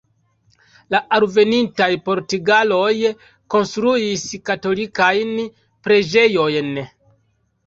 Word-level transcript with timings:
La 0.93 1.01
alvenintaj 1.17 1.89
portugaloj 2.07 2.89
konstruis 3.55 4.25
katolikajn 4.51 5.37
preĝejojn. 5.89 6.75